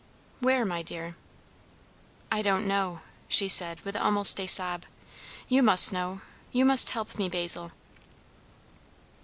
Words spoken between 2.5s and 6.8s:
know," she said with almost a sob. "You must know. You